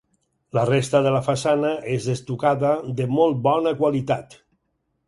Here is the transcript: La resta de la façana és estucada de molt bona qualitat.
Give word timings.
La 0.57 0.63
resta 0.69 1.01
de 1.07 1.11
la 1.15 1.19
façana 1.27 1.75
és 1.97 2.09
estucada 2.15 2.73
de 3.03 3.09
molt 3.21 3.43
bona 3.51 3.77
qualitat. 3.85 4.37